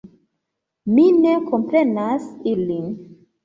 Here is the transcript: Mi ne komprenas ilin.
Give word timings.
Mi 0.93 1.03
ne 1.19 1.35
komprenas 1.51 2.29
ilin. 2.57 2.93